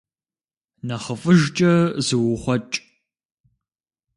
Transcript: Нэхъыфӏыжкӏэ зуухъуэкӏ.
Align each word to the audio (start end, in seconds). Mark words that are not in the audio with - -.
Нэхъыфӏыжкӏэ 0.87 1.73
зуухъуэкӏ. 2.05 2.77